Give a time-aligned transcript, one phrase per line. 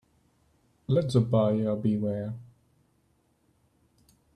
[0.87, 2.33] Let the buyer beware.